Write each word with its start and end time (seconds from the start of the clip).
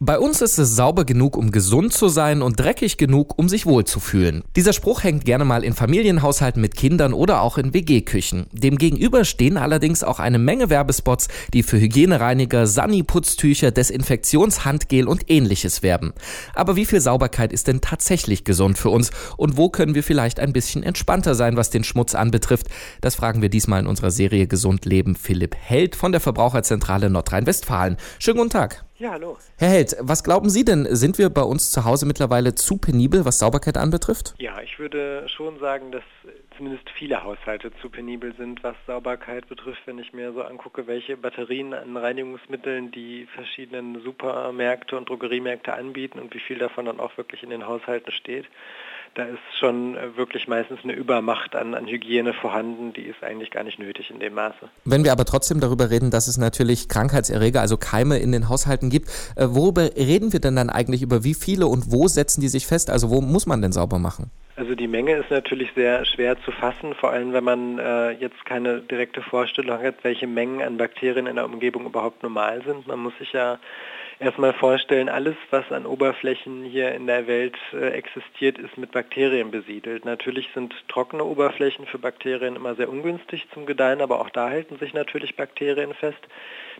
Bei 0.00 0.20
uns 0.20 0.40
ist 0.42 0.58
es 0.58 0.76
sauber 0.76 1.04
genug, 1.04 1.36
um 1.36 1.50
gesund 1.50 1.92
zu 1.92 2.08
sein 2.08 2.40
und 2.40 2.60
dreckig 2.60 2.98
genug, 2.98 3.36
um 3.36 3.48
sich 3.48 3.66
wohlzufühlen. 3.66 4.44
Dieser 4.54 4.72
Spruch 4.72 5.02
hängt 5.02 5.24
gerne 5.24 5.44
mal 5.44 5.64
in 5.64 5.74
Familienhaushalten 5.74 6.62
mit 6.62 6.76
Kindern 6.76 7.12
oder 7.12 7.42
auch 7.42 7.58
in 7.58 7.74
WG-Küchen. 7.74 8.46
Demgegenüber 8.52 9.24
stehen 9.24 9.56
allerdings 9.56 10.04
auch 10.04 10.20
eine 10.20 10.38
Menge 10.38 10.70
Werbespots, 10.70 11.26
die 11.52 11.64
für 11.64 11.80
Hygienereiniger, 11.80 12.68
Sani-Putztücher, 12.68 13.72
Desinfektionshandgel 13.72 15.08
und 15.08 15.28
ähnliches 15.28 15.82
werben. 15.82 16.12
Aber 16.54 16.76
wie 16.76 16.86
viel 16.86 17.00
Sauberkeit 17.00 17.52
ist 17.52 17.66
denn 17.66 17.80
tatsächlich 17.80 18.44
gesund 18.44 18.78
für 18.78 18.90
uns 18.90 19.10
und 19.36 19.56
wo 19.56 19.68
können 19.68 19.96
wir 19.96 20.04
vielleicht 20.04 20.38
ein 20.38 20.52
bisschen 20.52 20.84
entspannter 20.84 21.34
sein, 21.34 21.56
was 21.56 21.70
den 21.70 21.82
Schmutz 21.82 22.14
anbetrifft? 22.14 22.68
Das 23.00 23.16
fragen 23.16 23.42
wir 23.42 23.48
diesmal 23.48 23.80
in 23.80 23.88
unserer 23.88 24.12
Serie 24.12 24.46
Gesund 24.46 24.84
Leben 24.84 25.16
Philipp 25.16 25.56
Held 25.56 25.96
von 25.96 26.12
der 26.12 26.20
Verbraucherzentrale 26.20 27.10
Nordrhein-Westfalen. 27.10 27.96
Schönen 28.20 28.38
guten 28.38 28.50
Tag. 28.50 28.87
Ja, 29.00 29.12
hallo. 29.12 29.38
Herr 29.58 29.68
Held, 29.68 29.94
was 30.00 30.24
glauben 30.24 30.50
Sie 30.50 30.64
denn? 30.64 30.84
Sind 30.90 31.18
wir 31.18 31.30
bei 31.30 31.42
uns 31.42 31.70
zu 31.70 31.84
Hause 31.84 32.04
mittlerweile 32.04 32.56
zu 32.56 32.78
penibel, 32.78 33.24
was 33.24 33.38
Sauberkeit 33.38 33.76
anbetrifft? 33.76 34.34
Ja, 34.38 34.60
ich 34.60 34.80
würde 34.80 35.28
schon 35.28 35.60
sagen, 35.60 35.92
dass 35.92 36.02
zumindest 36.56 36.90
viele 36.90 37.22
Haushalte 37.22 37.70
zu 37.80 37.90
penibel 37.90 38.34
sind, 38.36 38.64
was 38.64 38.74
Sauberkeit 38.88 39.48
betrifft, 39.48 39.82
wenn 39.86 40.00
ich 40.00 40.12
mir 40.12 40.32
so 40.32 40.42
angucke, 40.42 40.88
welche 40.88 41.16
Batterien 41.16 41.74
an 41.74 41.96
Reinigungsmitteln 41.96 42.90
die 42.90 43.28
verschiedenen 43.36 44.02
Supermärkte 44.02 44.96
und 44.96 45.08
Drogeriemärkte 45.08 45.74
anbieten 45.74 46.18
und 46.18 46.34
wie 46.34 46.40
viel 46.40 46.58
davon 46.58 46.86
dann 46.86 46.98
auch 46.98 47.16
wirklich 47.16 47.44
in 47.44 47.50
den 47.50 47.68
Haushalten 47.68 48.10
steht 48.10 48.46
da 49.18 49.24
ist 49.24 49.58
schon 49.58 49.96
äh, 49.96 50.16
wirklich 50.16 50.46
meistens 50.46 50.78
eine 50.84 50.92
Übermacht 50.92 51.56
an, 51.56 51.74
an 51.74 51.86
Hygiene 51.86 52.32
vorhanden, 52.32 52.92
die 52.92 53.02
ist 53.02 53.22
eigentlich 53.24 53.50
gar 53.50 53.64
nicht 53.64 53.80
nötig 53.80 54.10
in 54.10 54.20
dem 54.20 54.34
Maße. 54.34 54.68
Wenn 54.84 55.02
wir 55.02 55.10
aber 55.10 55.24
trotzdem 55.24 55.58
darüber 55.58 55.90
reden, 55.90 56.12
dass 56.12 56.28
es 56.28 56.38
natürlich 56.38 56.88
Krankheitserreger, 56.88 57.60
also 57.60 57.76
Keime 57.76 58.18
in 58.18 58.30
den 58.30 58.48
Haushalten 58.48 58.90
gibt, 58.90 59.08
äh, 59.34 59.46
worüber 59.48 59.82
reden 59.96 60.32
wir 60.32 60.40
denn 60.40 60.54
dann 60.54 60.70
eigentlich 60.70 61.02
über 61.02 61.24
wie 61.24 61.34
viele 61.34 61.66
und 61.66 61.90
wo 61.90 62.06
setzen 62.06 62.40
die 62.40 62.48
sich 62.48 62.68
fest? 62.68 62.90
Also 62.90 63.10
wo 63.10 63.20
muss 63.20 63.46
man 63.46 63.60
denn 63.60 63.72
sauber 63.72 63.98
machen? 63.98 64.30
Also 64.54 64.76
die 64.76 64.88
Menge 64.88 65.14
ist 65.16 65.30
natürlich 65.30 65.70
sehr 65.74 66.04
schwer 66.04 66.40
zu 66.42 66.52
fassen, 66.52 66.94
vor 66.94 67.10
allem 67.10 67.32
wenn 67.32 67.44
man 67.44 67.78
äh, 67.78 68.10
jetzt 68.12 68.44
keine 68.44 68.80
direkte 68.80 69.22
Vorstellung 69.22 69.80
hat, 69.82 69.96
welche 70.02 70.28
Mengen 70.28 70.62
an 70.62 70.76
Bakterien 70.76 71.26
in 71.26 71.36
der 71.36 71.44
Umgebung 71.44 71.86
überhaupt 71.86 72.22
normal 72.22 72.62
sind. 72.64 72.86
Man 72.86 73.00
muss 73.00 73.16
sich 73.18 73.32
ja 73.32 73.58
erstmal 74.20 74.52
vorstellen, 74.52 75.08
alles, 75.08 75.36
was 75.50 75.70
an 75.70 75.86
Oberflächen 75.86 76.64
hier 76.64 76.92
in 76.94 77.06
der 77.06 77.26
Welt 77.26 77.56
äh, 77.72 77.90
existiert, 77.90 78.58
ist 78.58 78.76
mit 78.76 78.92
Bakterien 78.92 79.50
besiedelt. 79.50 80.04
Natürlich 80.04 80.48
sind 80.54 80.74
trockene 80.88 81.24
Oberflächen 81.24 81.86
für 81.86 81.98
Bakterien 81.98 82.56
immer 82.56 82.74
sehr 82.74 82.88
ungünstig 82.88 83.46
zum 83.52 83.66
Gedeihen, 83.66 84.00
aber 84.00 84.20
auch 84.20 84.30
da 84.30 84.50
halten 84.50 84.78
sich 84.78 84.94
natürlich 84.94 85.36
Bakterien 85.36 85.94
fest. 85.94 86.20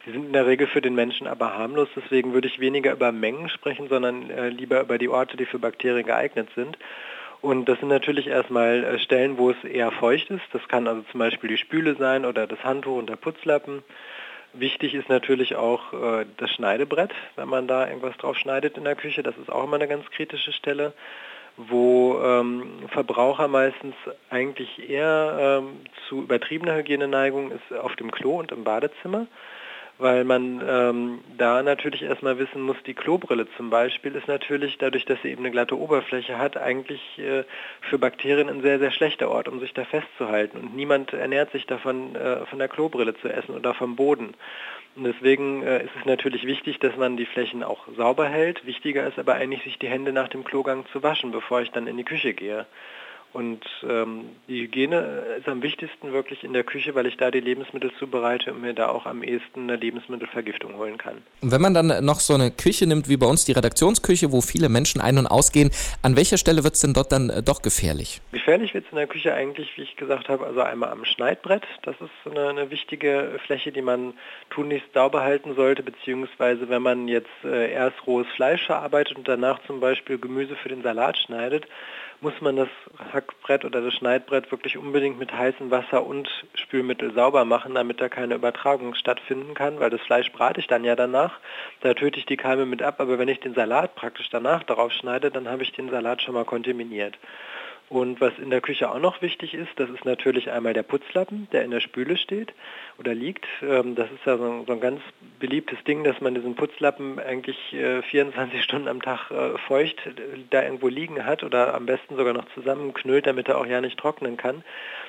Die 0.06 0.12
sind 0.12 0.26
in 0.26 0.32
der 0.32 0.46
Regel 0.46 0.66
für 0.66 0.80
den 0.80 0.94
Menschen 0.94 1.26
aber 1.26 1.56
harmlos, 1.56 1.88
deswegen 1.94 2.32
würde 2.32 2.48
ich 2.48 2.60
weniger 2.60 2.92
über 2.92 3.12
Mengen 3.12 3.48
sprechen, 3.48 3.88
sondern 3.88 4.30
äh, 4.30 4.48
lieber 4.48 4.80
über 4.80 4.98
die 4.98 5.08
Orte, 5.08 5.36
die 5.36 5.46
für 5.46 5.58
Bakterien 5.58 6.06
geeignet 6.06 6.48
sind. 6.54 6.78
Und 7.40 7.68
das 7.68 7.78
sind 7.78 7.88
natürlich 7.88 8.26
erstmal 8.26 8.84
äh, 8.84 8.98
Stellen, 8.98 9.38
wo 9.38 9.50
es 9.50 9.64
eher 9.64 9.92
feucht 9.92 10.30
ist. 10.30 10.42
Das 10.52 10.66
kann 10.68 10.88
also 10.88 11.02
zum 11.10 11.20
Beispiel 11.20 11.50
die 11.50 11.56
Spüle 11.56 11.94
sein 11.94 12.24
oder 12.24 12.46
das 12.46 12.62
Handtuch 12.64 12.96
und 12.98 13.08
der 13.08 13.16
Putzlappen. 13.16 13.82
Wichtig 14.54 14.94
ist 14.94 15.08
natürlich 15.08 15.56
auch 15.56 15.92
äh, 15.92 16.26
das 16.38 16.50
Schneidebrett, 16.50 17.12
wenn 17.36 17.48
man 17.48 17.68
da 17.68 17.86
irgendwas 17.86 18.16
drauf 18.16 18.36
schneidet 18.36 18.76
in 18.76 18.84
der 18.84 18.96
Küche. 18.96 19.22
Das 19.22 19.36
ist 19.36 19.50
auch 19.50 19.64
immer 19.64 19.76
eine 19.76 19.88
ganz 19.88 20.08
kritische 20.10 20.52
Stelle, 20.52 20.94
wo 21.56 22.20
ähm, 22.22 22.88
Verbraucher 22.88 23.48
meistens 23.48 23.94
eigentlich 24.30 24.88
eher 24.88 25.60
ähm, 25.60 25.80
zu 26.08 26.22
übertriebener 26.22 26.76
Hygieneneigung 26.76 27.50
ist 27.50 27.76
auf 27.76 27.94
dem 27.96 28.10
Klo 28.10 28.38
und 28.38 28.52
im 28.52 28.64
Badezimmer 28.64 29.26
weil 29.98 30.24
man 30.24 30.62
ähm, 30.66 31.20
da 31.36 31.62
natürlich 31.62 32.02
erstmal 32.02 32.38
wissen 32.38 32.62
muss, 32.62 32.76
die 32.86 32.94
Klobrille 32.94 33.46
zum 33.56 33.68
Beispiel 33.68 34.14
ist 34.14 34.28
natürlich, 34.28 34.78
dadurch, 34.78 35.04
dass 35.04 35.20
sie 35.22 35.30
eben 35.30 35.42
eine 35.42 35.50
glatte 35.50 35.76
Oberfläche 35.76 36.38
hat, 36.38 36.56
eigentlich 36.56 37.00
äh, 37.18 37.44
für 37.80 37.98
Bakterien 37.98 38.48
ein 38.48 38.62
sehr, 38.62 38.78
sehr 38.78 38.92
schlechter 38.92 39.28
Ort, 39.28 39.48
um 39.48 39.58
sich 39.58 39.74
da 39.74 39.84
festzuhalten. 39.84 40.58
Und 40.58 40.76
niemand 40.76 41.12
ernährt 41.12 41.50
sich 41.50 41.66
davon, 41.66 42.14
äh, 42.14 42.46
von 42.46 42.58
der 42.60 42.68
Klobrille 42.68 43.14
zu 43.16 43.28
essen 43.28 43.54
oder 43.54 43.74
vom 43.74 43.96
Boden. 43.96 44.34
Und 44.94 45.04
deswegen 45.04 45.62
äh, 45.64 45.84
ist 45.84 45.92
es 45.98 46.06
natürlich 46.06 46.46
wichtig, 46.46 46.78
dass 46.78 46.96
man 46.96 47.16
die 47.16 47.26
Flächen 47.26 47.64
auch 47.64 47.86
sauber 47.96 48.26
hält. 48.26 48.66
Wichtiger 48.66 49.06
ist 49.06 49.18
aber 49.18 49.34
eigentlich, 49.34 49.64
sich 49.64 49.78
die 49.78 49.88
Hände 49.88 50.12
nach 50.12 50.28
dem 50.28 50.44
Klogang 50.44 50.86
zu 50.92 51.02
waschen, 51.02 51.32
bevor 51.32 51.60
ich 51.60 51.70
dann 51.72 51.88
in 51.88 51.96
die 51.96 52.04
Küche 52.04 52.34
gehe. 52.34 52.66
Und 53.32 53.62
ähm, 53.86 54.24
die 54.48 54.62
Hygiene 54.62 55.24
ist 55.38 55.48
am 55.48 55.62
wichtigsten 55.62 56.12
wirklich 56.12 56.44
in 56.44 56.54
der 56.54 56.64
Küche, 56.64 56.94
weil 56.94 57.06
ich 57.06 57.18
da 57.18 57.30
die 57.30 57.40
Lebensmittel 57.40 57.92
zubereite 57.98 58.52
und 58.52 58.62
mir 58.62 58.72
da 58.72 58.88
auch 58.88 59.04
am 59.04 59.22
ehesten 59.22 59.64
eine 59.64 59.76
Lebensmittelvergiftung 59.76 60.76
holen 60.76 60.96
kann. 60.96 61.18
Und 61.42 61.52
wenn 61.52 61.60
man 61.60 61.74
dann 61.74 62.04
noch 62.04 62.20
so 62.20 62.34
eine 62.34 62.50
Küche 62.50 62.86
nimmt 62.86 63.08
wie 63.08 63.18
bei 63.18 63.26
uns 63.26 63.44
die 63.44 63.52
Redaktionsküche, 63.52 64.32
wo 64.32 64.40
viele 64.40 64.70
Menschen 64.70 65.00
ein- 65.02 65.18
und 65.18 65.26
ausgehen, 65.26 65.70
an 66.02 66.16
welcher 66.16 66.38
Stelle 66.38 66.64
wird 66.64 66.74
es 66.74 66.80
denn 66.80 66.94
dort 66.94 67.12
dann 67.12 67.28
äh, 67.28 67.42
doch 67.42 67.60
gefährlich? 67.60 68.22
Gefährlich 68.32 68.72
wird 68.72 68.86
es 68.86 68.92
in 68.92 68.96
der 68.96 69.06
Küche 69.06 69.34
eigentlich, 69.34 69.76
wie 69.76 69.82
ich 69.82 69.96
gesagt 69.96 70.30
habe, 70.30 70.46
also 70.46 70.62
einmal 70.62 70.90
am 70.90 71.04
Schneidbrett. 71.04 71.64
Das 71.82 71.96
ist 72.00 72.10
eine, 72.32 72.48
eine 72.48 72.70
wichtige 72.70 73.38
Fläche, 73.44 73.72
die 73.72 73.82
man 73.82 74.14
tunlichst 74.48 74.94
sauber 74.94 75.22
halten 75.22 75.54
sollte, 75.54 75.82
beziehungsweise 75.82 76.70
wenn 76.70 76.82
man 76.82 77.08
jetzt 77.08 77.28
äh, 77.44 77.70
erst 77.70 78.06
rohes 78.06 78.26
Fleisch 78.34 78.64
verarbeitet 78.64 79.18
und 79.18 79.28
danach 79.28 79.60
zum 79.66 79.80
Beispiel 79.80 80.16
Gemüse 80.18 80.56
für 80.56 80.70
den 80.70 80.82
Salat 80.82 81.18
schneidet, 81.18 81.66
muss 82.20 82.40
man 82.40 82.56
das 82.56 82.68
Hackbrett 83.18 83.64
oder 83.64 83.80
das 83.80 83.94
Schneidbrett 83.94 84.50
wirklich 84.52 84.78
unbedingt 84.78 85.18
mit 85.18 85.32
heißem 85.32 85.70
Wasser 85.70 86.06
und 86.06 86.28
Spülmittel 86.54 87.12
sauber 87.12 87.44
machen, 87.44 87.74
damit 87.74 88.00
da 88.00 88.08
keine 88.08 88.36
Übertragung 88.36 88.94
stattfinden 88.94 89.54
kann, 89.54 89.80
weil 89.80 89.90
das 89.90 90.00
Fleisch 90.02 90.30
brate 90.32 90.60
ich 90.60 90.68
dann 90.68 90.84
ja 90.84 90.94
danach. 90.94 91.40
Da 91.80 91.94
töte 91.94 92.18
ich 92.18 92.26
die 92.26 92.36
Keime 92.36 92.64
mit 92.64 92.80
ab, 92.80 93.00
aber 93.00 93.18
wenn 93.18 93.28
ich 93.28 93.40
den 93.40 93.54
Salat 93.54 93.96
praktisch 93.96 94.28
danach 94.30 94.62
darauf 94.62 94.92
schneide, 94.92 95.30
dann 95.30 95.48
habe 95.48 95.64
ich 95.64 95.72
den 95.72 95.90
Salat 95.90 96.22
schon 96.22 96.34
mal 96.34 96.44
kontaminiert. 96.44 97.18
Und 97.88 98.20
was 98.20 98.38
in 98.38 98.50
der 98.50 98.60
Küche 98.60 98.90
auch 98.90 98.98
noch 98.98 99.22
wichtig 99.22 99.54
ist, 99.54 99.70
das 99.76 99.88
ist 99.88 100.04
natürlich 100.04 100.50
einmal 100.50 100.74
der 100.74 100.82
Putzlappen, 100.82 101.48
der 101.52 101.64
in 101.64 101.70
der 101.70 101.80
Spüle 101.80 102.18
steht 102.18 102.52
oder 102.98 103.14
liegt. 103.14 103.46
Ähm, 103.62 103.94
das 103.94 104.10
ist 104.10 104.26
ja 104.26 104.36
so 104.36 104.64
ein, 104.68 104.80
ganz 104.80 105.00
beliebtes 105.40 105.82
Ding, 105.84 106.04
dass 106.04 106.20
man 106.20 106.34
diesen 106.34 106.54
Putzlappen 106.54 107.18
eigentlich 107.18 107.56
24 108.10 108.58
äh, 108.58 108.62
Stunden 108.62 108.88
am 108.88 109.00
Tag 109.00 109.30
äh, 109.30 109.56
feucht 109.66 109.96
da 110.50 110.62
irgendwo 110.62 110.88
liegen 110.88 111.24
hat 111.24 111.42
oder 111.44 111.74
am 111.74 111.86
besten 111.86 112.16
sogar 112.16 112.34
noch 112.34 112.46
zusammenknüllt, 112.52 113.26
damit 113.26 113.48
er 113.48 113.58
auch 113.58 113.66
ja 113.66 113.80
nicht 113.80 113.98
trocknen 113.98 114.36
kann. 114.36 114.64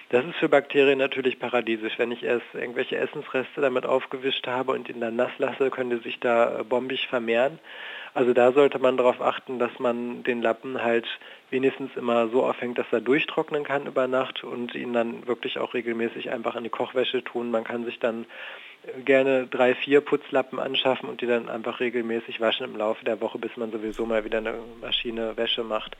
Das 0.09 0.25
ist 0.25 0.37
für 0.37 0.49
Bakterien 0.49 0.97
natürlich 0.97 1.37
paradiesisch. 1.37 1.99
Wenn 1.99 2.11
ich 2.11 2.23
erst 2.23 2.45
irgendwelche 2.53 2.97
Essensreste 2.97 3.61
damit 3.61 3.85
aufgewischt 3.85 4.47
habe 4.47 4.71
und 4.71 4.89
ihn 4.89 5.01
dann 5.01 5.17
nass 5.17 5.31
lasse, 5.37 5.69
können 5.69 5.89
die 5.89 6.03
sich 6.03 6.19
da 6.19 6.59
äh, 6.59 6.63
bombig 6.63 7.07
vermehren. 7.07 7.59
Also 8.13 8.33
da 8.33 8.51
sollte 8.51 8.79
man 8.79 8.97
darauf 8.97 9.21
achten, 9.21 9.59
dass 9.59 9.77
man 9.79 10.23
den 10.23 10.41
Lappen 10.41 10.81
halt 10.81 11.07
wenigstens 11.49 11.95
immer 11.95 12.27
so 12.29 12.43
aufhängt, 12.43 12.77
dass 12.77 12.87
er 12.91 13.01
durchtrocknen 13.01 13.63
kann 13.63 13.85
über 13.85 14.07
Nacht 14.07 14.43
und 14.43 14.75
ihn 14.75 14.93
dann 14.93 15.27
wirklich 15.27 15.59
auch 15.59 15.73
regelmäßig 15.73 16.31
einfach 16.31 16.55
in 16.55 16.63
die 16.63 16.69
Kochwäsche 16.69 17.23
tun. 17.23 17.51
Man 17.51 17.63
kann 17.63 17.85
sich 17.85 17.99
dann 17.99 18.25
gerne 19.05 19.47
drei, 19.47 19.75
vier 19.75 20.01
Putzlappen 20.01 20.59
anschaffen 20.59 21.09
und 21.09 21.21
die 21.21 21.27
dann 21.27 21.49
einfach 21.49 21.79
regelmäßig 21.79 22.39
waschen 22.39 22.65
im 22.65 22.77
Laufe 22.77 23.05
der 23.05 23.21
Woche, 23.21 23.37
bis 23.37 23.55
man 23.57 23.71
sowieso 23.71 24.05
mal 24.05 24.25
wieder 24.25 24.39
eine 24.39 24.55
Maschine 24.81 25.37
Wäsche 25.37 25.63
macht. 25.63 25.95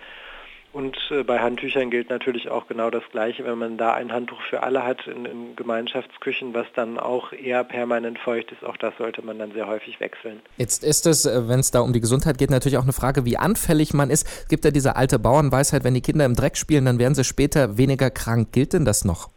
Und 0.72 0.98
äh, 1.10 1.24
bei 1.24 1.40
Handtüchern 1.40 1.90
gilt 1.90 2.12
natürlich 2.12 2.50
auch 2.50 2.68
genau 2.68 2.92
das 2.92 3.04
Gleiche, 3.12 3.44
wenn 3.44 3.58
man 3.58 3.78
da 3.78 3.94
ein 3.94 4.12
Handtuch 4.12 4.40
für 4.50 4.62
alle 4.62 4.84
hat 4.84 5.08
in, 5.08 5.26
in, 5.26 5.56
Gemeinschaftsküchen, 5.56 6.54
was 6.54 6.68
dann 6.76 7.00
auch 7.00 7.34
eher 7.34 7.64
permanent 7.64 8.20
feucht 8.20 8.52
ist, 8.52 8.64
auch 8.64 8.78
das 8.78 8.94
sollte 8.98 9.24
man 9.24 9.40
dann 9.40 9.52
sehr 9.52 9.68
häufig 9.68 10.00
wechseln. 10.00 10.42
Jetzt 10.58 10.84
ist 10.84 11.08
es, 11.08 11.26
äh, 11.26 11.48
wenn 11.48 11.60
es 11.60 11.72
da 11.72 11.80
um 11.80 11.92
die 11.92 12.00
Gesundheit 12.00 12.38
geht, 12.38 12.52
natürlich 12.52 12.78
auch 12.78 12.84
eine 12.84 12.94
Frage, 12.94 13.26
wie 13.26 13.38
anfällig 13.38 13.96
man 13.96 14.12
ist. 14.12 14.28
Es 14.28 14.48
gibt 14.48 14.64
ja 14.64 14.70
diese 14.70 14.96
alte 14.96 15.18
Bauernweisheit, 15.18 15.84
wenn 15.84 15.96
die 15.96 16.02
Kinder 16.02 16.26
im 16.26 16.36
Dreck 16.36 16.56
spielen, 16.56 16.86
dann 16.86 17.00
werden 17.00 17.16
sie 17.16 17.24
später 17.24 17.78
weniger 17.78 18.12
krank. 18.12 18.50
Gilt 18.52 18.74
denn 18.74 18.86
das 18.86 19.06
noch? 19.06 19.30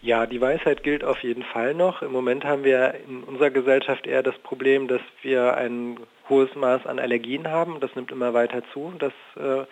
Ja, 0.00 0.26
die 0.26 0.40
Weisheit 0.40 0.84
gilt 0.84 1.04
auf 1.04 1.22
jeden 1.22 1.42
Fall 1.42 1.74
noch. 1.74 2.00
Im 2.02 2.12
Moment 2.12 2.44
haben 2.44 2.64
wir 2.64 2.94
in 3.06 3.24
unserer 3.24 3.50
Gesellschaft 3.50 4.06
eher 4.06 4.22
das 4.22 4.38
Problem, 4.38 4.88
dass 4.88 5.02
wir 5.22 5.54
ein 5.56 5.98
hohes 6.30 6.54
Maß 6.54 6.86
an 6.86 6.98
Allergien 6.98 7.48
haben. 7.48 7.80
Das 7.80 7.94
nimmt 7.94 8.10
immer 8.10 8.32
weiter 8.32 8.62
zu. 8.72 8.92
Das 8.98 9.12
äh, 9.36 9.66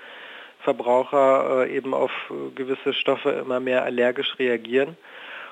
Verbraucher 0.61 1.67
äh, 1.67 1.77
eben 1.77 1.95
auf 1.95 2.11
gewisse 2.55 2.93
Stoffe 2.93 3.31
immer 3.31 3.61
mehr 3.61 3.85
allergisch 3.85 4.39
reagieren. 4.39 4.97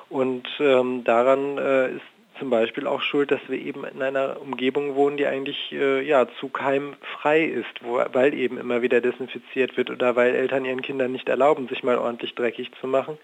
Und 0.09 0.47
ähm, 0.61 1.05
daran 1.05 1.59
äh, 1.59 1.91
ist 1.97 2.03
zum 2.39 2.51
Beispiel 2.51 2.87
auch 2.87 3.01
schuld, 3.01 3.31
dass 3.31 3.41
wir 3.49 3.59
eben 3.59 3.85
in 3.85 4.03
einer 4.03 4.41
Umgebung 4.41 4.97
wohnen, 4.97 5.17
die 5.17 5.27
eigentlich 5.27 5.73
äh, 5.73 6.03
ja, 6.03 6.27
zu 6.41 6.49
keimfrei 6.49 7.45
ist, 7.45 7.83
wo, 7.83 8.03
weil 8.13 8.35
eben 8.35 8.59
immer 8.59 8.83
wieder 8.83 9.01
desinfiziert 9.01 9.77
wird 9.77 9.91
oder 9.91 10.17
weil 10.17 10.35
Eltern 10.35 10.65
ihren 10.65 10.83
Kindern 10.83 11.13
nicht 11.13 11.29
erlauben, 11.29 11.69
sich 11.69 11.83
mal 11.83 11.99
ordentlich 11.99 12.35
dreckig 12.35 12.71
zu 12.81 12.87
machen. 12.87 13.19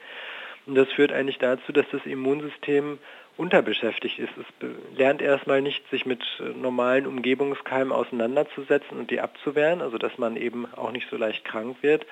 Und 0.67 0.75
das 0.75 0.89
führt 0.93 1.13
eigentlich 1.13 1.39
dazu, 1.39 1.73
dass 1.73 1.87
das 1.91 2.05
Immunsystem 2.07 2.99
unterbeschäftigt 3.37 4.19
ist. 4.19 4.33
Es 4.37 4.97
lernt 4.97 5.23
erstmal 5.23 5.63
nicht, 5.63 5.89
sich 5.91 6.07
mit 6.07 6.23
äh, 6.41 6.51
normalen 6.51 7.07
Umgebungskeimen 7.07 7.93
auseinanderzusetzen 7.93 8.99
und 8.99 9.11
die 9.11 9.21
abzuwehren, 9.21 9.81
also 9.81 9.99
dass 9.99 10.19
man 10.19 10.37
eben 10.37 10.67
auch 10.75 10.93
nicht 10.93 11.09
so 11.11 11.17
leicht 11.17 11.45
krank 11.45 11.79
wird. 11.83 12.07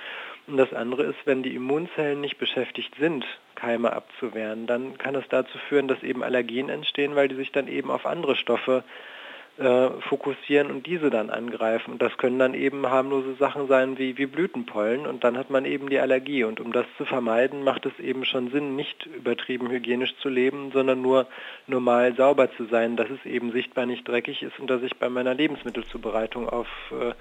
Und 0.46 0.56
das 0.56 0.72
andere 0.72 1.02
ist, 1.04 1.18
wenn 1.26 1.42
die 1.42 1.54
Immunzellen 1.54 2.20
nicht 2.20 2.38
beschäftigt 2.38 2.94
sind, 2.98 3.26
Keime 3.54 3.92
abzuwehren, 3.92 4.66
dann 4.66 4.96
kann 4.96 5.14
es 5.14 5.28
dazu 5.28 5.58
führen, 5.68 5.88
dass 5.88 6.02
eben 6.02 6.22
Allergien 6.22 6.70
entstehen, 6.70 7.14
weil 7.16 7.28
die 7.28 7.34
sich 7.34 7.52
dann 7.52 7.68
eben 7.68 7.90
auf 7.90 8.06
andere 8.06 8.34
Stoffe 8.36 8.84
äh, 9.58 9.90
fokussieren 10.08 10.70
und 10.70 10.86
diese 10.86 11.10
dann 11.10 11.30
angreifen. 11.30 11.92
Und 11.92 12.02
das 12.02 12.16
können 12.16 12.38
dann 12.38 12.54
eben 12.54 12.86
harmlose 12.86 13.34
Sachen 13.34 13.66
sein 13.66 13.98
wie, 13.98 14.16
wie 14.16 14.26
Blütenpollen 14.26 15.06
und 15.06 15.24
dann 15.24 15.36
hat 15.36 15.50
man 15.50 15.64
eben 15.64 15.90
die 15.90 15.98
Allergie. 15.98 16.44
Und 16.44 16.60
um 16.60 16.72
das 16.72 16.86
zu 16.96 17.04
vermeiden, 17.04 17.64
macht 17.64 17.84
es 17.84 17.98
eben 17.98 18.24
schon 18.24 18.50
Sinn, 18.50 18.76
nicht 18.76 19.06
übertrieben 19.06 19.68
hygienisch 19.68 20.16
zu 20.18 20.28
leben, 20.28 20.70
sondern 20.72 21.02
nur 21.02 21.26
normal 21.66 22.14
sauber 22.14 22.52
zu 22.52 22.66
sein, 22.66 22.96
dass 22.96 23.10
es 23.10 23.24
eben 23.26 23.50
sichtbar 23.50 23.86
nicht 23.86 24.06
dreckig 24.06 24.42
ist 24.42 24.60
und 24.60 24.70
dass 24.70 24.82
ich 24.82 24.96
bei 24.96 25.08
meiner 25.08 25.34
Lebensmittelzubereitung 25.34 26.48
auf 26.48 26.68
äh, 26.92 27.12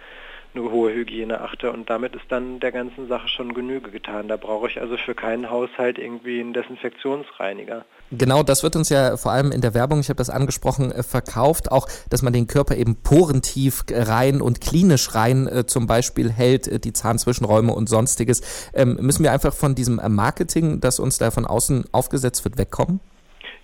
eine 0.58 0.72
hohe 0.72 0.94
Hygiene 0.94 1.42
achte 1.42 1.72
und 1.72 1.90
damit 1.90 2.16
ist 2.16 2.26
dann 2.30 2.60
der 2.60 2.72
ganzen 2.72 3.08
Sache 3.08 3.28
schon 3.28 3.54
Genüge 3.54 3.92
getan. 3.92 4.28
Da 4.28 4.38
brauche 4.38 4.68
ich 4.68 4.80
also 4.82 4.98
für 4.98 5.16
keinen 5.16 5.50
Haushalt 5.50 5.98
irgendwie 5.98 6.40
einen 6.40 6.54
Desinfektionsreiniger. 6.54 7.86
Genau, 8.12 8.42
das 8.44 8.64
wird 8.64 8.76
uns 8.76 8.90
ja 8.90 9.18
vor 9.18 9.32
allem 9.32 9.52
in 9.52 9.62
der 9.62 9.74
Werbung, 9.74 10.00
ich 10.00 10.10
habe 10.10 10.18
das 10.18 10.30
angesprochen, 10.30 10.92
äh, 10.92 11.04
verkauft, 11.04 11.72
auch, 11.72 11.88
dass 12.10 12.22
man 12.22 12.34
den 12.34 12.48
Körper 12.48 12.76
eben 12.76 12.96
porentief 12.96 13.84
rein 13.90 14.42
und 14.42 14.62
klinisch 14.62 15.14
rein 15.14 15.48
äh, 15.48 15.66
zum 15.66 15.88
Beispiel 15.88 16.32
hält, 16.32 16.68
äh, 16.68 16.80
die 16.80 16.94
Zahnzwischenräume 16.94 17.74
und 17.74 17.90
sonstiges. 17.90 18.72
Ähm, 18.74 18.98
müssen 19.02 19.24
wir 19.24 19.32
einfach 19.32 19.54
von 19.54 19.76
diesem 19.76 20.00
Marketing, 20.10 20.80
das 20.80 21.00
uns 21.00 21.18
da 21.18 21.32
von 21.32 21.46
außen 21.46 21.86
aufgesetzt 21.92 22.46
wird, 22.46 22.58
wegkommen? 22.58 23.02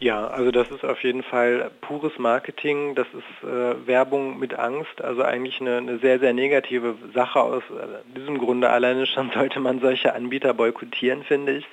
Ja, 0.03 0.27
also 0.27 0.51
das 0.51 0.69
ist 0.69 0.83
auf 0.83 1.01
jeden 1.01 1.23
Fall 1.23 1.71
pures 1.79 2.19
Marketing, 2.19 2.93
das 2.93 3.07
ist 3.13 3.47
äh, 3.47 3.87
Werbung 3.87 4.37
mit 4.37 4.53
Angst, 4.53 5.01
also 5.01 5.21
eigentlich 5.21 5.61
eine, 5.61 5.77
eine 5.77 5.97
sehr, 5.99 6.19
sehr 6.19 6.33
negative 6.33 6.95
Sache. 7.13 7.39
Aus 7.39 7.63
äh, 7.69 8.17
diesem 8.19 8.37
Grunde 8.37 8.69
alleine 8.69 9.05
schon 9.05 9.31
sollte 9.33 9.61
man 9.61 9.79
solche 9.79 10.13
Anbieter 10.13 10.53
boykottieren, 10.53 11.23
finde 11.23 11.53
ich. 11.53 11.65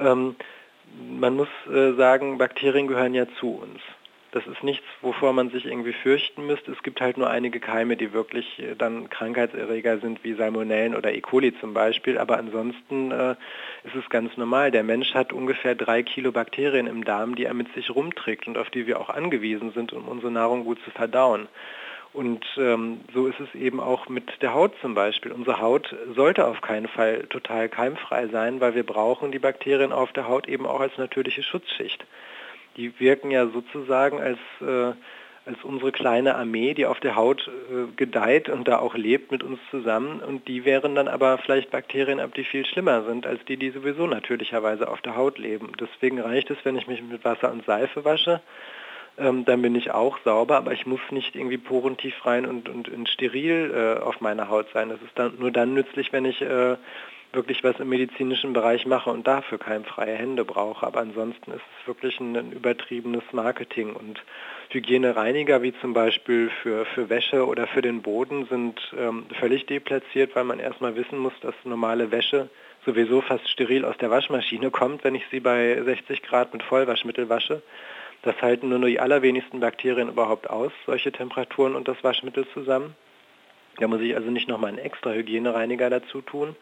Ähm, 0.00 0.34
man 1.20 1.36
muss 1.36 1.46
äh, 1.72 1.92
sagen, 1.92 2.36
Bakterien 2.36 2.88
gehören 2.88 3.14
ja 3.14 3.26
zu 3.38 3.50
uns. 3.50 3.80
Das 4.32 4.46
ist 4.46 4.62
nichts, 4.62 4.86
wovor 5.02 5.34
man 5.34 5.50
sich 5.50 5.66
irgendwie 5.66 5.92
fürchten 5.92 6.46
müsste. 6.46 6.72
Es 6.72 6.82
gibt 6.82 7.02
halt 7.02 7.18
nur 7.18 7.28
einige 7.28 7.60
Keime, 7.60 7.98
die 7.98 8.14
wirklich 8.14 8.58
äh, 8.58 8.74
dann 8.74 9.10
Krankheitserreger 9.10 9.98
sind, 9.98 10.24
wie 10.24 10.32
Salmonellen 10.32 10.96
oder 10.96 11.12
E. 11.12 11.20
coli 11.20 11.54
zum 11.60 11.74
Beispiel. 11.74 12.16
Aber 12.16 12.38
ansonsten 12.38 13.10
äh, 13.10 13.32
ist 13.84 13.94
es 13.94 14.08
ganz 14.08 14.34
normal. 14.38 14.70
Der 14.70 14.84
Mensch 14.84 15.12
hat 15.12 15.34
ungefähr 15.34 15.74
drei 15.74 16.02
Kilo 16.02 16.32
Bakterien 16.32 16.86
im 16.86 17.04
Darm, 17.04 17.34
die 17.34 17.44
er 17.44 17.52
mit 17.52 17.74
sich 17.74 17.94
rumträgt 17.94 18.46
und 18.46 18.56
auf 18.56 18.70
die 18.70 18.86
wir 18.86 19.00
auch 19.00 19.10
angewiesen 19.10 19.72
sind, 19.72 19.92
um 19.92 20.08
unsere 20.08 20.32
Nahrung 20.32 20.64
gut 20.64 20.78
zu 20.82 20.90
verdauen. 20.90 21.46
Und 22.14 22.46
ähm, 22.56 23.00
so 23.12 23.26
ist 23.26 23.40
es 23.40 23.54
eben 23.54 23.80
auch 23.80 24.08
mit 24.08 24.40
der 24.40 24.54
Haut 24.54 24.72
zum 24.80 24.94
Beispiel. 24.94 25.30
Unsere 25.32 25.60
Haut 25.60 25.94
sollte 26.14 26.46
auf 26.46 26.62
keinen 26.62 26.88
Fall 26.88 27.24
total 27.28 27.68
keimfrei 27.68 28.28
sein, 28.28 28.62
weil 28.62 28.74
wir 28.74 28.84
brauchen 28.84 29.30
die 29.30 29.38
Bakterien 29.38 29.92
auf 29.92 30.10
der 30.14 30.26
Haut 30.26 30.48
eben 30.48 30.64
auch 30.64 30.80
als 30.80 30.96
natürliche 30.96 31.42
Schutzschicht 31.42 32.06
die 32.76 32.98
wirken 33.00 33.30
ja 33.30 33.46
sozusagen 33.46 34.20
als, 34.20 34.38
äh, 34.60 34.92
als 35.44 35.62
unsere 35.62 35.92
kleine 35.92 36.36
Armee, 36.36 36.74
die 36.74 36.86
auf 36.86 37.00
der 37.00 37.16
Haut 37.16 37.48
äh, 37.48 37.92
gedeiht 37.96 38.48
und 38.48 38.68
da 38.68 38.78
auch 38.78 38.94
lebt 38.94 39.32
mit 39.32 39.42
uns 39.42 39.58
zusammen. 39.70 40.20
Und 40.20 40.46
die 40.48 40.64
wären 40.64 40.94
dann 40.94 41.08
aber 41.08 41.38
vielleicht 41.38 41.70
Bakterien 41.70 42.20
ab, 42.20 42.34
die 42.34 42.44
viel 42.44 42.64
schlimmer 42.66 43.04
sind 43.04 43.26
als 43.26 43.44
die, 43.46 43.56
die 43.56 43.70
sowieso 43.70 44.06
natürlicherweise 44.06 44.88
auf 44.88 45.00
der 45.00 45.16
Haut 45.16 45.38
leben. 45.38 45.72
Deswegen 45.80 46.20
reicht 46.20 46.50
es, 46.50 46.58
wenn 46.64 46.76
ich 46.76 46.86
mich 46.86 47.02
mit 47.02 47.24
Wasser 47.24 47.52
und 47.52 47.64
Seife 47.66 48.04
wasche. 48.04 48.40
Ähm, 49.18 49.44
dann 49.44 49.60
bin 49.60 49.74
ich 49.74 49.90
auch 49.90 50.18
sauber, 50.24 50.56
aber 50.56 50.72
ich 50.72 50.86
muss 50.86 51.00
nicht 51.10 51.34
irgendwie 51.34 51.58
porentief 51.58 52.24
rein 52.24 52.46
und, 52.46 52.68
und, 52.68 52.88
und 52.88 53.08
steril 53.08 53.70
äh, 53.74 54.00
auf 54.00 54.20
meiner 54.20 54.48
Haut 54.48 54.68
sein. 54.72 54.88
Das 54.88 55.02
ist 55.02 55.16
dann 55.16 55.34
nur 55.38 55.50
dann 55.50 55.74
nützlich, 55.74 56.12
wenn 56.12 56.24
ich 56.24 56.40
äh, 56.40 56.76
wirklich 57.32 57.64
was 57.64 57.80
im 57.80 57.88
medizinischen 57.88 58.52
Bereich 58.52 58.86
mache 58.86 59.10
und 59.10 59.26
dafür 59.26 59.58
keimfreie 59.58 60.14
Hände 60.14 60.44
brauche. 60.44 60.86
Aber 60.86 61.00
ansonsten 61.00 61.52
ist 61.52 61.62
es 61.80 61.86
wirklich 61.86 62.20
ein, 62.20 62.36
ein 62.36 62.52
übertriebenes 62.52 63.24
Marketing 63.32 63.94
und 63.94 64.22
Hygienereiniger 64.70 65.62
wie 65.62 65.74
zum 65.80 65.92
Beispiel 65.92 66.50
für, 66.62 66.84
für 66.86 67.08
Wäsche 67.08 67.46
oder 67.46 67.66
für 67.66 67.82
den 67.82 68.02
Boden 68.02 68.46
sind 68.46 68.80
ähm, 68.98 69.26
völlig 69.38 69.66
deplatziert, 69.66 70.34
weil 70.34 70.44
man 70.44 70.58
erstmal 70.58 70.96
wissen 70.96 71.18
muss, 71.18 71.34
dass 71.40 71.54
normale 71.64 72.10
Wäsche 72.10 72.48
sowieso 72.84 73.20
fast 73.20 73.48
steril 73.48 73.84
aus 73.84 73.96
der 73.98 74.10
Waschmaschine 74.10 74.70
kommt, 74.70 75.04
wenn 75.04 75.14
ich 75.14 75.24
sie 75.30 75.40
bei 75.40 75.80
60 75.82 76.22
Grad 76.22 76.52
mit 76.52 76.62
Vollwaschmittel 76.62 77.28
wasche. 77.28 77.62
Das 78.22 78.40
halten 78.40 78.68
nur 78.68 78.86
die 78.86 79.00
allerwenigsten 79.00 79.60
Bakterien 79.60 80.08
überhaupt 80.08 80.48
aus, 80.48 80.72
solche 80.86 81.12
Temperaturen 81.12 81.74
und 81.74 81.88
das 81.88 82.02
Waschmittel 82.02 82.46
zusammen. 82.54 82.94
Da 83.78 83.88
muss 83.88 84.00
ich 84.00 84.14
also 84.14 84.30
nicht 84.30 84.48
nochmal 84.48 84.68
einen 84.68 84.78
extra 84.78 85.12
Hygienereiniger 85.12 85.90
dazu 85.90 86.20
tun. 86.20 86.56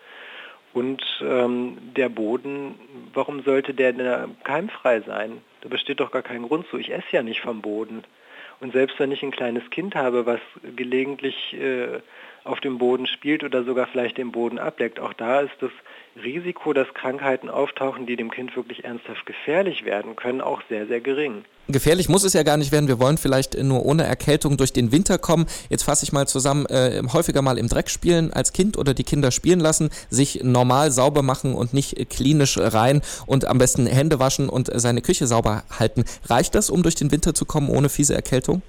Und 0.72 1.02
ähm, 1.20 1.78
der 1.96 2.08
Boden, 2.08 2.76
warum 3.12 3.42
sollte 3.42 3.74
der 3.74 3.92
denn 3.92 4.36
keimfrei 4.44 5.00
sein? 5.00 5.42
Da 5.62 5.68
besteht 5.68 6.00
doch 6.00 6.12
gar 6.12 6.22
kein 6.22 6.42
Grund 6.42 6.66
zu. 6.68 6.78
Ich 6.78 6.92
esse 6.92 7.06
ja 7.10 7.22
nicht 7.22 7.40
vom 7.40 7.60
Boden. 7.60 8.04
Und 8.60 8.72
selbst 8.72 8.98
wenn 8.98 9.10
ich 9.10 9.22
ein 9.22 9.30
kleines 9.30 9.68
Kind 9.70 9.94
habe, 9.94 10.26
was 10.26 10.40
gelegentlich 10.76 11.54
äh, 11.54 12.00
auf 12.44 12.60
dem 12.60 12.78
Boden 12.78 13.06
spielt 13.06 13.42
oder 13.42 13.64
sogar 13.64 13.86
vielleicht 13.86 14.18
den 14.18 14.32
Boden 14.32 14.58
ableckt, 14.58 15.00
auch 15.00 15.14
da 15.14 15.40
ist 15.40 15.56
das 15.60 15.70
Risiko, 16.22 16.72
dass 16.72 16.92
Krankheiten 16.94 17.48
auftauchen, 17.48 18.06
die 18.06 18.16
dem 18.16 18.30
Kind 18.30 18.54
wirklich 18.56 18.84
ernsthaft 18.84 19.24
gefährlich 19.26 19.84
werden 19.84 20.14
können, 20.14 20.40
auch 20.40 20.62
sehr, 20.68 20.86
sehr 20.86 21.00
gering. 21.00 21.44
Gefährlich 21.72 22.08
muss 22.08 22.24
es 22.24 22.32
ja 22.32 22.42
gar 22.42 22.56
nicht 22.56 22.72
werden. 22.72 22.88
Wir 22.88 22.98
wollen 22.98 23.18
vielleicht 23.18 23.54
nur 23.62 23.84
ohne 23.84 24.04
Erkältung 24.04 24.56
durch 24.56 24.72
den 24.72 24.92
Winter 24.92 25.18
kommen. 25.18 25.46
Jetzt 25.68 25.84
fasse 25.84 26.04
ich 26.04 26.12
mal 26.12 26.26
zusammen, 26.26 26.66
äh, 26.66 27.02
häufiger 27.12 27.42
mal 27.42 27.58
im 27.58 27.68
Dreck 27.68 27.90
spielen 27.90 28.32
als 28.32 28.52
Kind 28.52 28.76
oder 28.76 28.94
die 28.94 29.04
Kinder 29.04 29.30
spielen 29.30 29.60
lassen, 29.60 29.90
sich 30.08 30.40
normal 30.42 30.90
sauber 30.92 31.22
machen 31.22 31.54
und 31.54 31.74
nicht 31.74 32.10
klinisch 32.10 32.58
rein 32.58 33.02
und 33.26 33.44
am 33.44 33.58
besten 33.58 33.86
Hände 33.86 34.18
waschen 34.18 34.48
und 34.48 34.70
seine 34.74 35.02
Küche 35.02 35.26
sauber 35.26 35.64
halten. 35.78 36.04
Reicht 36.26 36.54
das, 36.54 36.70
um 36.70 36.82
durch 36.82 36.94
den 36.94 37.10
Winter 37.10 37.34
zu 37.34 37.44
kommen 37.44 37.68
ohne 37.68 37.88
fiese 37.88 38.14
Erkältung? 38.14 38.62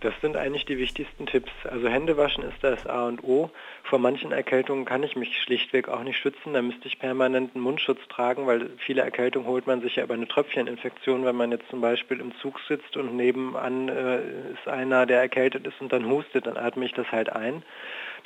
Das 0.00 0.12
sind 0.20 0.36
eigentlich 0.36 0.66
die 0.66 0.78
wichtigsten 0.78 1.26
Tipps. 1.26 1.50
Also 1.64 1.88
Händewaschen 1.88 2.44
ist 2.44 2.62
das 2.62 2.86
A 2.86 3.06
und 3.06 3.24
O. 3.24 3.50
Vor 3.82 3.98
manchen 3.98 4.30
Erkältungen 4.30 4.84
kann 4.84 5.02
ich 5.02 5.16
mich 5.16 5.40
schlichtweg 5.40 5.88
auch 5.88 6.02
nicht 6.02 6.18
schützen. 6.18 6.52
Da 6.52 6.60
müsste 6.60 6.86
ich 6.86 6.98
permanent 6.98 7.54
einen 7.54 7.64
Mundschutz 7.64 8.00
tragen, 8.08 8.46
weil 8.46 8.70
viele 8.78 9.02
Erkältungen 9.02 9.48
holt 9.48 9.66
man 9.66 9.80
sich 9.80 9.96
ja 9.96 10.04
über 10.04 10.14
eine 10.14 10.28
Tröpfcheninfektion, 10.28 11.24
wenn 11.24 11.36
man 11.36 11.50
jetzt 11.50 11.68
zum 11.70 11.80
Beispiel 11.80 12.20
im 12.20 12.36
Zug 12.36 12.60
sitzt 12.68 12.96
und 12.96 13.16
nebenan 13.16 13.88
äh, 13.88 14.18
ist 14.52 14.68
einer, 14.68 15.06
der 15.06 15.20
erkältet 15.20 15.66
ist 15.66 15.80
und 15.80 15.92
dann 15.92 16.06
hustet, 16.06 16.46
dann 16.46 16.58
atme 16.58 16.84
ich 16.84 16.92
das 16.92 17.10
halt 17.10 17.30
ein. 17.32 17.62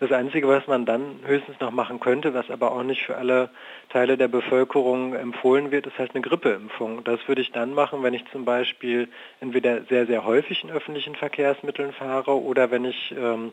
Das 0.00 0.12
Einzige, 0.12 0.48
was 0.48 0.66
man 0.66 0.86
dann 0.86 1.20
höchstens 1.26 1.60
noch 1.60 1.72
machen 1.72 2.00
könnte, 2.00 2.32
was 2.32 2.50
aber 2.50 2.72
auch 2.72 2.82
nicht 2.82 3.02
für 3.02 3.16
alle 3.16 3.50
Teile 3.90 4.16
der 4.16 4.28
Bevölkerung 4.28 5.14
empfohlen 5.14 5.70
wird, 5.70 5.86
ist 5.86 5.98
halt 5.98 6.14
eine 6.14 6.22
Grippeimpfung. 6.22 7.04
Das 7.04 7.20
würde 7.28 7.42
ich 7.42 7.52
dann 7.52 7.74
machen, 7.74 8.02
wenn 8.02 8.14
ich 8.14 8.24
zum 8.32 8.46
Beispiel 8.46 9.08
entweder 9.40 9.82
sehr, 9.82 10.06
sehr 10.06 10.24
häufig 10.24 10.64
in 10.64 10.70
öffentlichen 10.70 11.16
Verkehrsmitteln 11.16 11.92
fahre 11.92 12.40
oder 12.40 12.70
wenn 12.70 12.86
ich 12.86 13.14
ähm, 13.14 13.52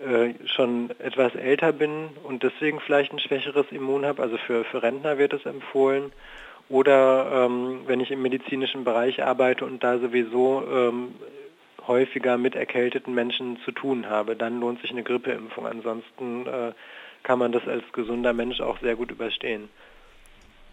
äh, 0.00 0.34
schon 0.46 0.90
etwas 0.98 1.36
älter 1.36 1.72
bin 1.72 2.08
und 2.24 2.42
deswegen 2.42 2.80
vielleicht 2.80 3.12
ein 3.12 3.20
schwächeres 3.20 3.66
Immun 3.70 4.04
habe. 4.04 4.20
Also 4.20 4.36
für, 4.36 4.64
für 4.64 4.82
Rentner 4.82 5.16
wird 5.16 5.32
es 5.32 5.46
empfohlen. 5.46 6.10
Oder 6.68 7.46
ähm, 7.46 7.82
wenn 7.86 8.00
ich 8.00 8.10
im 8.10 8.20
medizinischen 8.20 8.82
Bereich 8.82 9.22
arbeite 9.22 9.64
und 9.64 9.84
da 9.84 9.98
sowieso 9.98 10.64
ähm, 10.68 11.14
häufiger 11.88 12.38
mit 12.38 12.54
erkälteten 12.54 13.14
Menschen 13.14 13.58
zu 13.64 13.72
tun 13.72 14.08
habe, 14.08 14.36
dann 14.36 14.60
lohnt 14.60 14.80
sich 14.80 14.90
eine 14.90 15.02
Grippeimpfung. 15.02 15.66
Ansonsten 15.66 16.46
äh, 16.46 16.72
kann 17.22 17.38
man 17.38 17.52
das 17.52 17.66
als 17.66 17.82
gesunder 17.92 18.32
Mensch 18.32 18.60
auch 18.60 18.78
sehr 18.80 18.94
gut 18.94 19.10
überstehen. 19.10 19.68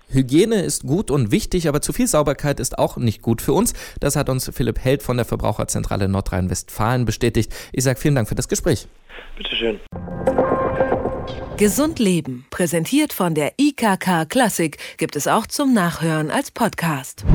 Hygiene 0.07 0.61
ist 0.61 0.83
gut 0.83 1.09
und 1.09 1.31
wichtig, 1.31 1.67
aber 1.67 1.81
zu 1.81 1.91
viel 1.91 2.07
Sauberkeit 2.07 2.59
ist 2.59 2.77
auch 2.77 2.97
nicht 2.97 3.21
gut 3.21 3.41
für 3.41 3.53
uns. 3.53 3.73
Das 3.99 4.15
hat 4.15 4.29
uns 4.29 4.51
Philipp 4.53 4.79
Held 4.79 5.01
von 5.01 5.17
der 5.17 5.25
Verbraucherzentrale 5.25 6.07
Nordrhein-Westfalen 6.07 7.05
bestätigt. 7.05 7.53
Ich 7.71 7.83
sage 7.83 7.99
vielen 7.99 8.15
Dank 8.15 8.27
für 8.29 8.35
das 8.35 8.47
Gespräch. 8.47 8.87
Bitteschön. 9.35 9.79
Gesund 11.57 11.99
Leben, 11.99 12.45
präsentiert 12.49 13.13
von 13.13 13.33
der 13.33 13.53
IKK 13.57 14.25
Klassik, 14.27 14.77
gibt 14.97 15.15
es 15.15 15.27
auch 15.27 15.47
zum 15.47 15.73
Nachhören 15.73 16.29
als 16.29 16.51
Podcast. 16.51 17.25